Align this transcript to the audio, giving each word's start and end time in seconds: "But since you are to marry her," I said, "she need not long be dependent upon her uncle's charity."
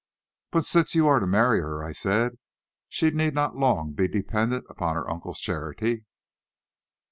"But 0.49 0.65
since 0.65 0.95
you 0.95 1.07
are 1.07 1.19
to 1.19 1.27
marry 1.27 1.59
her," 1.59 1.83
I 1.83 1.91
said, 1.91 2.39
"she 2.89 3.11
need 3.11 3.35
not 3.35 3.55
long 3.55 3.91
be 3.93 4.07
dependent 4.07 4.65
upon 4.67 4.95
her 4.95 5.07
uncle's 5.07 5.39
charity." 5.39 6.05